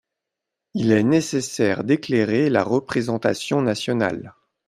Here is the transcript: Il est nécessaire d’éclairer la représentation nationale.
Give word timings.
Il 0.73 0.93
est 0.93 1.03
nécessaire 1.03 1.83
d’éclairer 1.83 2.49
la 2.49 2.63
représentation 2.63 3.61
nationale. 3.61 4.33